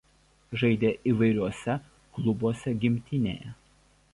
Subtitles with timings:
[0.61, 1.75] Žaidė įvairiuose
[2.17, 3.55] klubuose gimtinėje.